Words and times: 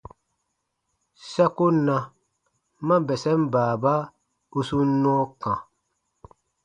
Sa 1.31 1.45
ko 1.55 1.65
na 1.85 1.95
ma 2.87 2.95
bɛsɛn 3.07 3.41
baaba 3.53 3.93
u 4.57 4.59
sun 4.67 4.89
nɔɔ 5.01 5.23
kã. 5.41 5.53